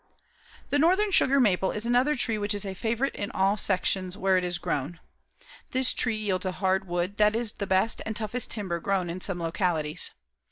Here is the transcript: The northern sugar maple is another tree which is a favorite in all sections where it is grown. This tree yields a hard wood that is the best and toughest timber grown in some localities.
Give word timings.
The 0.71 0.79
northern 0.79 1.11
sugar 1.11 1.39
maple 1.39 1.71
is 1.71 1.85
another 1.85 2.15
tree 2.15 2.39
which 2.39 2.55
is 2.55 2.65
a 2.65 2.73
favorite 2.73 3.13
in 3.13 3.29
all 3.33 3.55
sections 3.55 4.17
where 4.17 4.35
it 4.35 4.43
is 4.43 4.57
grown. 4.57 4.99
This 5.73 5.93
tree 5.93 6.17
yields 6.17 6.47
a 6.47 6.53
hard 6.53 6.87
wood 6.87 7.17
that 7.17 7.35
is 7.35 7.51
the 7.53 7.67
best 7.67 8.01
and 8.03 8.15
toughest 8.15 8.49
timber 8.49 8.79
grown 8.79 9.11
in 9.11 9.21
some 9.21 9.37
localities. 9.39 10.09